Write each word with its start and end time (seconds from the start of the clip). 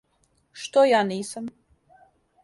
Што 0.61 0.85
ја 0.91 1.01
нисам. 1.09 1.51